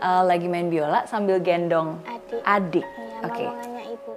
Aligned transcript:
uh, 0.00 0.22
lagi 0.26 0.46
main 0.50 0.68
biola 0.68 1.06
sambil 1.06 1.38
gendong 1.42 1.98
Adik. 2.04 2.40
adik. 2.44 2.86
Iya, 2.86 3.26
Oke. 3.26 3.44
ibu. 3.94 4.12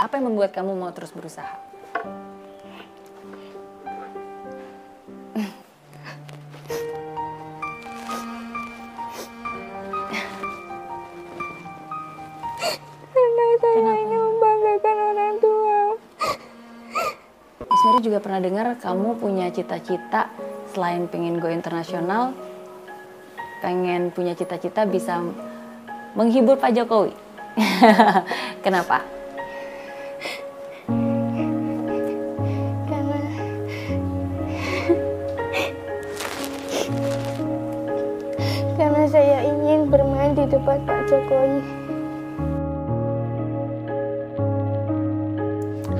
Apa 0.00 0.18
yang 0.18 0.34
membuat 0.34 0.50
kamu 0.50 0.74
mau 0.74 0.90
terus 0.90 1.14
berusaha? 1.14 1.70
Juga 18.10 18.26
pernah 18.26 18.42
dengar 18.42 18.66
kamu 18.82 19.22
punya 19.22 19.54
cita-cita 19.54 20.26
selain 20.74 21.06
pengen 21.06 21.38
go 21.38 21.46
internasional, 21.46 22.34
pengen 23.62 24.10
punya 24.10 24.34
cita-cita 24.34 24.82
bisa 24.82 25.22
menghibur 26.18 26.58
Pak 26.58 26.74
Jokowi. 26.74 27.14
Kenapa? 28.66 29.06
Karena 32.90 33.18
Karena 38.74 39.02
saya 39.06 39.38
ingin 39.46 39.86
bermain 39.86 40.34
di 40.34 40.50
depan 40.50 40.82
Pak 40.82 41.00
Jokowi. 41.06 41.62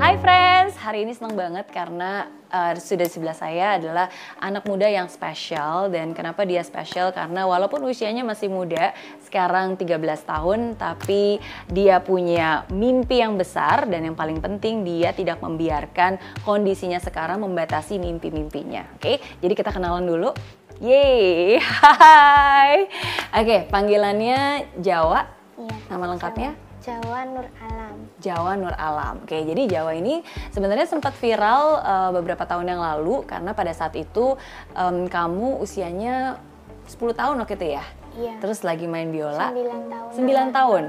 Hai 0.01 0.19
friends, 0.19 0.60
hari 0.81 1.05
ini 1.05 1.13
senang 1.13 1.37
banget 1.37 1.69
karena 1.69 2.25
uh, 2.49 2.73
sudah 2.73 3.05
di 3.05 3.13
sebelah 3.13 3.37
saya 3.37 3.77
adalah 3.77 4.09
anak 4.41 4.65
muda 4.65 4.89
yang 4.89 5.13
spesial 5.13 5.93
dan 5.93 6.17
kenapa 6.17 6.49
dia 6.49 6.65
spesial 6.65 7.13
karena 7.13 7.45
walaupun 7.45 7.85
usianya 7.85 8.25
masih 8.25 8.49
muda, 8.49 8.97
sekarang 9.21 9.77
13 9.77 10.01
tahun 10.25 10.81
tapi 10.81 11.37
dia 11.69 12.01
punya 12.01 12.65
mimpi 12.73 13.21
yang 13.21 13.37
besar 13.37 13.85
dan 13.93 14.09
yang 14.09 14.17
paling 14.17 14.41
penting 14.41 14.81
dia 14.81 15.13
tidak 15.13 15.45
membiarkan 15.45 16.17
kondisinya 16.49 16.97
sekarang 16.97 17.45
membatasi 17.45 18.01
mimpi-mimpinya. 18.01 18.89
Oke, 18.97 19.21
jadi 19.45 19.53
kita 19.53 19.77
kenalan 19.77 20.09
dulu. 20.09 20.33
Yeay, 20.81 21.61
hai. 21.85 22.89
Oke, 23.37 23.69
panggilannya 23.69 24.65
Jawa. 24.81 25.29
Iya. 25.61 25.77
Nama 25.93 26.05
lengkapnya? 26.17 26.70
Jawa 26.81 27.29
Nur 27.29 27.47
Alam. 27.61 27.97
Jawa 28.25 28.53
Nur 28.57 28.73
Alam. 28.73 29.21
Oke, 29.29 29.37
jadi 29.45 29.69
Jawa 29.69 29.93
ini 29.93 30.25
sebenarnya 30.49 30.89
sempat 30.89 31.13
viral 31.21 31.77
uh, 31.77 32.11
beberapa 32.17 32.49
tahun 32.49 32.73
yang 32.73 32.81
lalu 32.81 33.21
karena 33.29 33.53
pada 33.53 33.69
saat 33.77 33.93
itu 34.01 34.33
em, 34.73 35.05
kamu 35.05 35.61
usianya 35.61 36.41
10 36.89 36.97
tahun 37.13 37.37
waktu 37.37 37.55
itu 37.61 37.67
ya. 37.77 37.85
Iya. 38.17 38.35
Terus 38.41 38.65
lagi 38.65 38.89
main 38.89 39.13
biola. 39.13 39.53
9 39.53 39.93
tahun. 39.93 40.51
9 40.51 40.57
tahun. 40.57 40.83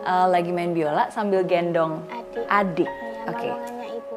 Uh, 0.00 0.26
lagi 0.32 0.50
main 0.50 0.72
biola 0.72 1.12
sambil 1.12 1.44
gendong 1.44 2.00
Adik. 2.08 2.44
adik. 2.48 2.90
Iya, 2.90 3.28
Oke. 3.28 3.48
ibu. 4.00 4.16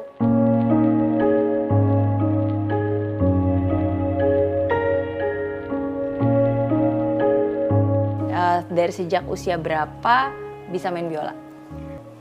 Uh, 8.28 8.58
dari 8.72 8.92
sejak 8.96 9.28
usia 9.28 9.60
berapa 9.60 10.47
bisa 10.68 10.92
main 10.92 11.08
biola? 11.08 11.32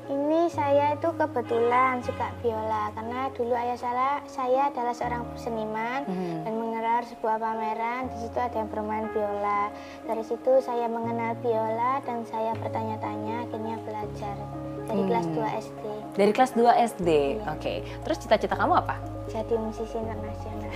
Ini 0.07 0.47
saya 0.47 0.95
itu 0.95 1.11
kebetulan 1.19 1.99
suka 1.99 2.31
biola 2.39 2.95
karena 2.95 3.27
dulu 3.35 3.51
ayah 3.51 3.75
saya 3.75 4.09
saya 4.23 4.71
adalah 4.71 4.95
seorang 4.95 5.27
seniman 5.35 6.07
Hmm. 6.07 6.47
dan 6.47 6.53
mengelar 6.55 7.03
sebuah 7.03 7.35
pameran 7.35 8.07
di 8.15 8.23
situ 8.23 8.39
ada 8.39 8.55
yang 8.55 8.71
bermain 8.71 9.11
biola. 9.11 9.67
Dari 10.07 10.23
situ 10.23 10.63
saya 10.63 10.87
mengenal 10.87 11.35
biola 11.43 11.99
dan 12.07 12.23
saya 12.23 12.55
bertanya-tanya 12.55 13.51
akhirnya 13.51 13.75
belajar 13.83 14.35
dari 14.87 15.03
Hmm. 15.03 15.09
kelas 15.11 15.27
2 15.27 15.47
SD 15.59 15.83
Dari 16.17 16.31
kelas 16.33 16.51
2 16.55 16.71
SD. 16.73 17.09
Iya. 17.37 17.53
Oke. 17.53 17.73
Terus 18.07 18.17
cita-cita 18.17 18.55
kamu 18.55 18.73
apa? 18.73 18.95
jadi 19.27 19.59
musisi 19.59 19.99
internasional. 19.99 20.71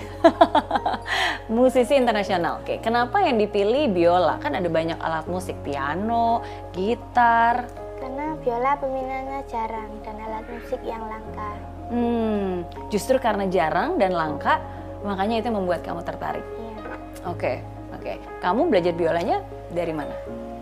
Musisi 1.56 1.94
internasional. 1.96 2.54
Oke, 2.60 2.84
kenapa 2.84 3.24
yang 3.24 3.40
dipilih 3.40 3.88
biola? 3.92 4.44
Kan 4.44 4.60
ada 4.60 4.68
banyak 4.68 5.00
alat 5.00 5.24
musik, 5.32 5.56
piano, 5.64 6.44
gitar. 6.76 7.72
Karena 7.96 8.36
biola 8.44 8.76
peminatnya 8.76 9.48
jarang 9.48 9.88
dan 10.04 10.20
alat 10.20 10.46
musik 10.52 10.84
yang 10.84 11.00
langka. 11.08 11.52
Hmm, 11.92 12.68
justru 12.92 13.16
karena 13.24 13.48
jarang 13.48 13.96
dan 13.96 14.12
langka, 14.12 14.60
makanya 15.04 15.40
itu 15.40 15.50
membuat 15.52 15.80
kamu 15.84 16.04
tertarik. 16.04 16.44
Iya, 16.44 17.32
Oke, 17.32 17.64
oke. 17.96 18.14
Kamu 18.44 18.68
belajar 18.68 18.92
biolanya 18.92 19.40
dari 19.72 19.96
mana? 19.96 20.16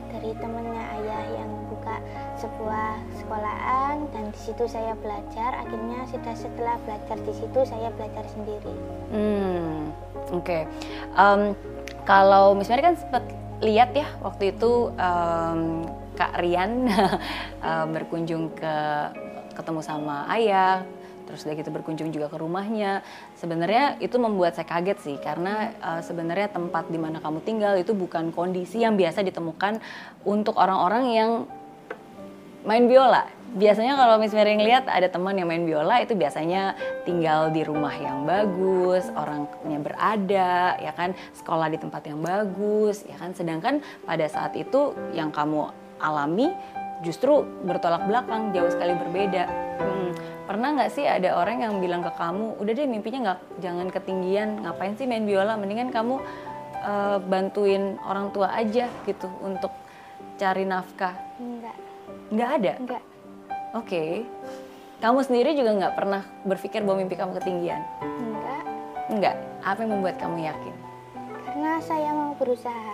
dari 0.10 0.36
temennya 0.36 0.84
ayah 1.00 1.24
yang 1.32 1.52
sebuah 2.40 3.04
sekolahan 3.20 4.08
dan 4.16 4.32
di 4.32 4.40
situ 4.40 4.64
saya 4.66 4.96
belajar. 4.98 5.60
Akhirnya 5.60 6.08
sudah 6.08 6.36
setelah 6.36 6.76
belajar 6.88 7.18
di 7.20 7.34
situ 7.36 7.60
saya 7.68 7.92
belajar 7.94 8.26
sendiri. 8.32 8.74
Hmm, 9.12 9.92
oke. 10.32 10.60
Em, 11.20 11.42
kalau 12.08 12.56
Miss 12.56 12.72
Mary 12.72 12.82
kan 12.82 12.96
sempat 12.96 13.28
lihat 13.60 13.92
ya 13.92 14.08
waktu 14.24 14.56
itu 14.56 14.96
em, 14.96 15.86
Kak 16.16 16.40
Rian 16.40 16.88
em, 17.68 17.88
berkunjung 17.92 18.56
ke 18.56 18.76
ketemu 19.60 19.82
sama 19.84 20.24
ayah, 20.32 20.88
terus 21.28 21.44
udah 21.44 21.56
gitu 21.60 21.70
berkunjung 21.70 22.10
juga 22.16 22.32
ke 22.32 22.40
rumahnya. 22.40 23.04
Sebenarnya 23.36 24.00
itu 24.00 24.16
membuat 24.16 24.56
saya 24.56 24.66
kaget 24.66 24.98
sih 25.04 25.16
karena 25.20 25.76
eh, 25.76 26.02
sebenarnya 26.02 26.50
tempat 26.50 26.88
di 26.88 26.96
mana 26.96 27.20
kamu 27.20 27.44
tinggal 27.44 27.76
itu 27.76 27.92
bukan 27.92 28.32
kondisi 28.32 28.82
yang 28.82 28.96
biasa 28.96 29.22
ditemukan 29.22 29.84
untuk 30.24 30.56
orang-orang 30.56 31.06
yang 31.12 31.32
main 32.64 32.86
biola. 32.88 33.28
Biasanya 33.50 33.98
kalau 33.98 34.22
Miss 34.22 34.30
Mary 34.30 34.54
ngeliat 34.54 34.86
ada 34.86 35.10
teman 35.10 35.34
yang 35.34 35.50
main 35.50 35.66
biola 35.66 36.06
itu 36.06 36.14
biasanya 36.14 36.78
tinggal 37.02 37.50
di 37.50 37.66
rumah 37.66 37.98
yang 37.98 38.22
bagus, 38.22 39.10
orangnya 39.18 39.80
berada, 39.82 40.78
ya 40.78 40.94
kan, 40.94 41.18
sekolah 41.34 41.66
di 41.74 41.82
tempat 41.82 42.06
yang 42.06 42.22
bagus, 42.22 43.02
ya 43.10 43.18
kan. 43.18 43.34
Sedangkan 43.34 43.82
pada 44.06 44.30
saat 44.30 44.54
itu 44.54 44.94
yang 45.18 45.34
kamu 45.34 45.66
alami 45.98 46.54
justru 47.02 47.42
bertolak 47.66 48.06
belakang, 48.06 48.54
jauh 48.54 48.70
sekali 48.70 48.94
berbeda. 48.94 49.50
Hmm, 49.82 50.14
Pernah 50.50 50.82
nggak 50.82 50.92
sih 50.98 51.06
ada 51.06 51.38
orang 51.38 51.62
yang 51.62 51.78
bilang 51.78 52.02
ke 52.02 52.10
kamu, 52.18 52.58
udah 52.58 52.74
deh 52.74 52.90
mimpinya 52.90 53.20
nggak 53.22 53.40
jangan 53.62 53.88
ketinggian, 53.94 54.66
ngapain 54.66 54.98
sih 54.98 55.06
main 55.06 55.22
biola, 55.22 55.54
mendingan 55.54 55.94
kamu 55.94 56.18
eh, 56.82 57.18
bantuin 57.22 58.02
orang 58.02 58.34
tua 58.34 58.50
aja 58.58 58.90
gitu 59.06 59.30
untuk 59.46 59.70
cari 60.42 60.66
nafkah. 60.66 61.14
Enggak, 61.38 61.78
Nggak 62.30 62.50
ada. 62.62 62.74
enggak, 62.78 63.04
Oke. 63.74 64.26
Kamu 65.00 65.20
sendiri 65.24 65.56
juga 65.56 65.72
nggak 65.74 65.96
pernah 65.96 66.22
berpikir 66.44 66.84
bahwa 66.84 67.02
mimpi 67.02 67.16
kamu 67.16 67.40
ketinggian? 67.42 67.82
enggak. 68.04 68.64
Nggak. 69.10 69.36
Apa 69.66 69.80
yang 69.84 69.92
membuat 69.98 70.16
kamu 70.22 70.38
yakin? 70.46 70.76
Karena 71.46 71.72
saya 71.82 72.10
mau 72.14 72.32
berusaha. 72.38 72.94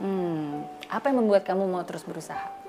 Hmm. 0.00 0.64
Apa 0.88 1.10
yang 1.12 1.22
membuat 1.26 1.44
kamu 1.46 1.68
mau 1.68 1.84
terus 1.84 2.02
berusaha? 2.06 2.63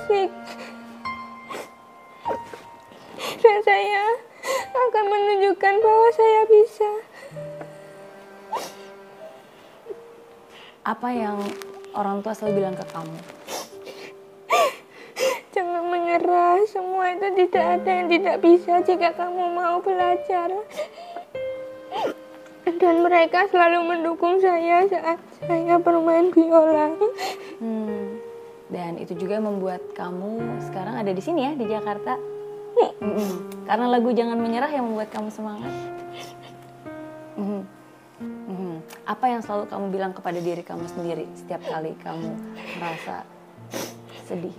Musik. 0.00 0.30
Dan 3.40 3.58
saya 3.64 4.04
akan 4.72 5.04
menunjukkan 5.04 5.74
bahwa 5.84 6.08
saya 6.16 6.42
bisa. 6.48 6.90
Apa 10.88 11.08
yang 11.12 11.36
orang 11.92 12.24
tua 12.24 12.32
selalu 12.32 12.64
bilang 12.64 12.76
ke 12.80 12.84
kamu? 12.88 13.18
Jangan 15.52 15.84
menyerah, 15.92 16.64
semua 16.64 17.12
itu 17.12 17.28
tidak 17.44 17.64
ada 17.80 17.90
yang 17.92 18.08
tidak 18.08 18.36
bisa 18.40 18.80
jika 18.80 19.12
kamu 19.12 19.52
mau 19.52 19.76
belajar. 19.84 20.48
Dan 22.80 23.04
mereka 23.04 23.44
selalu 23.52 23.84
mendukung 23.84 24.40
saya 24.40 24.88
saat 24.88 25.20
saya 25.44 25.76
bermain 25.76 26.32
biola. 26.32 26.96
Hmm. 27.60 27.99
Dan 28.70 29.02
itu 29.02 29.18
juga 29.18 29.42
yang 29.42 29.50
membuat 29.50 29.82
kamu 29.98 30.62
sekarang 30.70 30.94
ada 30.94 31.10
di 31.10 31.22
sini 31.22 31.42
ya 31.42 31.52
di 31.58 31.66
Jakarta. 31.66 32.14
Mm-mm. 33.02 33.66
Karena 33.66 33.86
lagu 33.90 34.14
Jangan 34.14 34.38
Menyerah 34.38 34.70
yang 34.70 34.86
membuat 34.86 35.10
kamu 35.10 35.28
semangat. 35.34 35.74
Mhm. 37.40 37.62
Mhm. 38.20 38.84
apa 39.08 39.32
yang 39.32 39.40
selalu 39.40 39.64
kamu 39.72 39.86
bilang 39.96 40.12
kepada 40.12 40.36
diri 40.44 40.60
kamu 40.60 40.84
sendiri 40.92 41.24
setiap 41.32 41.64
kali 41.64 41.96
kamu 42.04 42.36
merasa 42.76 43.24
sedih? 44.28 44.52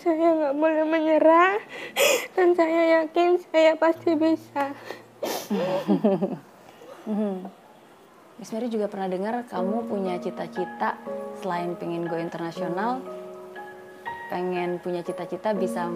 Saya 0.00 0.32
nggak 0.32 0.54
boleh 0.56 0.84
menyerah 0.88 1.60
dan 2.32 2.56
saya 2.56 3.04
yakin 3.04 3.36
saya 3.52 3.76
pasti 3.76 4.16
bisa. 4.16 4.72
Miss 8.38 8.54
Mary 8.54 8.70
juga 8.70 8.86
pernah 8.86 9.10
dengar 9.10 9.42
kamu 9.50 9.90
punya 9.90 10.14
cita-cita 10.22 10.94
selain 11.42 11.74
pengen 11.74 12.06
go 12.06 12.14
internasional, 12.14 13.02
pengen 14.30 14.78
punya 14.78 15.02
cita-cita 15.02 15.50
bisa 15.58 15.90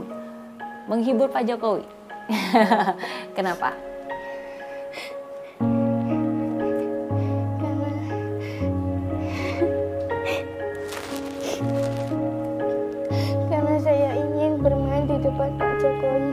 menghibur 0.90 1.30
Pak 1.30 1.46
Jokowi. 1.46 1.86
Kenapa? 3.38 3.78
Karena 13.46 13.76
saya 13.78 14.18
ingin 14.18 14.58
bermain 14.58 15.06
di 15.06 15.14
depan 15.22 15.50
Pak 15.62 15.72
Jokowi. 15.78 16.30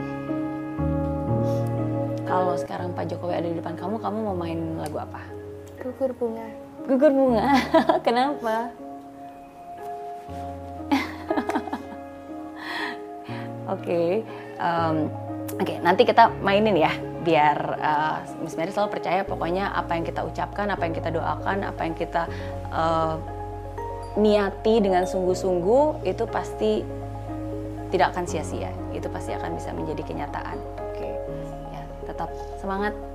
Kalau 2.26 2.58
sekarang 2.58 2.98
Pak 2.98 3.06
Jokowi 3.14 3.38
ada 3.38 3.46
di 3.46 3.62
depan 3.62 3.78
kamu, 3.78 4.02
kamu 4.02 4.18
mau 4.26 4.34
main 4.34 4.58
lagu 4.74 4.98
apa? 4.98 5.38
Gugur 5.80 6.12
bunga. 6.12 6.46
Gugur 6.84 7.12
bunga. 7.12 7.48
Kenapa? 8.06 8.68
Oke, 13.70 14.26
em, 14.58 14.96
oke. 15.62 15.74
nanti 15.78 16.02
kita 16.02 16.26
mainin 16.42 16.74
ya, 16.74 16.90
biar 17.22 17.78
uh, 17.78 18.18
Miss 18.42 18.58
Mary 18.58 18.74
selalu 18.74 18.98
percaya 18.98 19.22
pokoknya 19.22 19.70
apa 19.70 19.94
yang 19.94 20.02
kita 20.02 20.26
ucapkan, 20.26 20.66
apa 20.74 20.82
yang 20.90 20.94
kita 20.98 21.14
doakan, 21.14 21.62
apa 21.62 21.80
yang 21.86 21.94
kita 21.94 22.26
uh, 22.74 23.14
niati 24.18 24.82
dengan 24.82 25.06
sungguh-sungguh 25.06 26.02
itu 26.02 26.24
pasti 26.26 26.82
tidak 27.94 28.10
akan 28.10 28.26
sia-sia. 28.26 28.74
Itu 28.90 29.06
pasti 29.06 29.38
akan 29.38 29.54
bisa 29.54 29.70
menjadi 29.70 30.02
kenyataan. 30.02 30.58
Oke, 30.90 31.08
ya 31.70 31.82
tetap 32.10 32.30
semangat. 32.58 33.09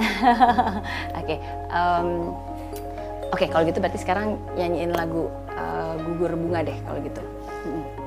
Oke, 1.20 1.36
em, 1.70 2.08
oke 3.30 3.44
kalau 3.52 3.62
gitu 3.68 3.78
berarti 3.78 4.00
sekarang 4.00 4.40
nyanyiin 4.58 4.96
lagu 4.96 5.30
uh, 5.54 5.94
gugur 6.02 6.34
bunga 6.34 6.64
deh 6.66 6.78
kalau 6.88 6.98
gitu. 7.04 7.22
Mm-mm. 7.68 7.99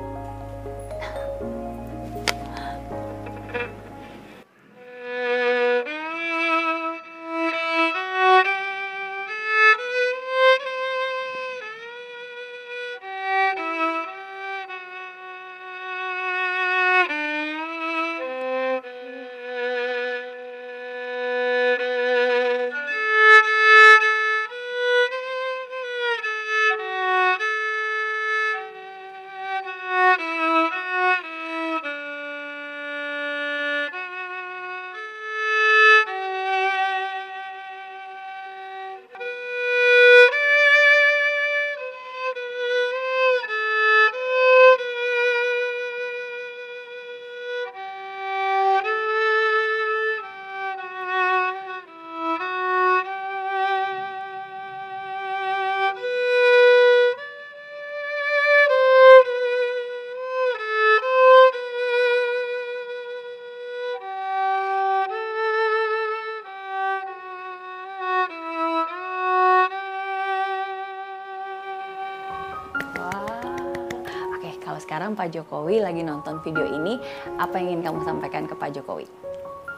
Sekarang 75.03 75.19
Pak 75.19 75.35
Jokowi 75.35 75.83
lagi 75.83 75.99
nonton 75.99 76.39
video 76.47 76.63
ini, 76.63 76.95
apa 77.35 77.59
yang 77.59 77.75
ingin 77.75 77.91
kamu 77.91 78.07
sampaikan 78.07 78.47
ke 78.47 78.55
Pak 78.55 78.71
Jokowi? 78.71 79.03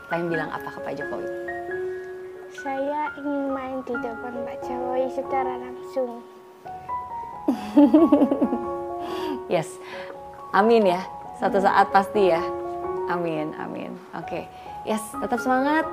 Pengen 0.05 0.29
bilang 0.29 0.53
apa 0.53 0.69
ke 0.69 0.77
Pak 0.85 0.93
Jokowi? 1.01 1.25
Saya 2.61 3.09
ingin 3.17 3.49
main 3.49 3.81
di 3.89 3.97
depan 4.05 4.45
Pak 4.45 4.57
Jokowi 4.69 5.09
secara 5.09 5.57
langsung. 5.57 6.21
Yes, 9.49 9.81
amin 10.53 10.93
ya. 10.93 11.01
Satu 11.41 11.57
saat 11.57 11.89
pasti 11.89 12.29
ya. 12.29 12.45
Amin, 13.09 13.49
amin. 13.57 13.97
Oke, 14.13 14.45
yes, 14.85 15.01
tetap 15.17 15.41
semangat 15.41 15.89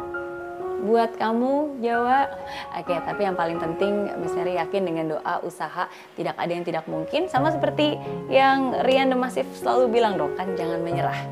buat 0.82 1.14
kamu 1.16 1.78
Jawa. 1.80 2.28
Oke, 2.76 2.94
tapi 3.06 3.22
yang 3.22 3.38
paling 3.38 3.62
penting 3.62 4.10
Miss 4.18 4.34
Mary 4.34 4.58
yakin 4.58 4.82
dengan 4.82 5.04
doa, 5.16 5.38
usaha, 5.46 5.86
tidak 6.18 6.34
ada 6.36 6.52
yang 6.52 6.66
tidak 6.66 6.84
mungkin. 6.90 7.30
Sama 7.30 7.54
seperti 7.54 7.96
yang 8.26 8.74
Rian 8.82 9.08
The 9.14 9.16
Massive 9.16 9.48
selalu 9.54 9.94
bilang 9.94 10.18
dong, 10.18 10.34
kan 10.34 10.52
jangan 10.58 10.82
menyerah. 10.82 11.22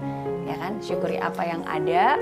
Ya 0.47 0.56
kan, 0.58 0.79
syukuri 0.79 1.19
apa 1.19 1.43
yang 1.43 1.62
ada. 1.67 2.17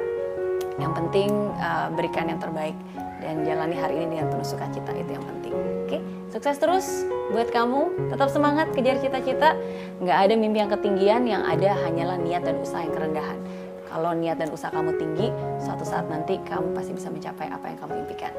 Yang 0.79 0.93
penting 0.95 1.31
uh, 1.59 1.91
berikan 1.93 2.31
yang 2.31 2.41
terbaik 2.41 2.77
dan 3.19 3.43
jalani 3.43 3.75
hari 3.75 3.99
ini 3.99 4.15
dengan 4.15 4.31
penuh 4.31 4.47
sukacita 4.47 4.95
itu 4.95 5.11
yang 5.11 5.27
penting. 5.27 5.55
Oke, 5.85 5.99
sukses 6.31 6.57
terus 6.57 6.87
buat 7.35 7.51
kamu. 7.51 8.13
Tetap 8.15 8.31
semangat 8.31 8.71
kejar 8.73 9.03
cita-cita. 9.03 9.59
Nggak 9.99 10.19
ada 10.29 10.35
mimpi 10.39 10.59
yang 10.63 10.71
ketinggian, 10.71 11.23
yang 11.27 11.43
ada 11.43 11.75
hanyalah 11.83 12.17
niat 12.23 12.47
dan 12.47 12.63
usaha 12.63 12.79
yang 12.79 12.95
kerendahan. 12.95 13.39
Kalau 13.99 14.15
niat 14.15 14.39
dan 14.39 14.55
usaha 14.55 14.71
kamu 14.71 14.95
tinggi, 14.95 15.27
suatu 15.59 15.83
saat 15.83 16.07
nanti 16.07 16.39
kamu 16.47 16.71
pasti 16.71 16.95
bisa 16.95 17.11
mencapai 17.11 17.51
apa 17.51 17.67
yang 17.67 17.79
kamu 17.83 18.07
impikan. 18.07 18.31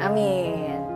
Amin. 0.00 0.95